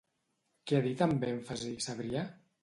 Què 0.71 0.77
ha 0.77 0.81
dit 0.87 1.03
amb 1.07 1.27
èmfasi 1.33 1.71
Sabrià? 1.89 2.25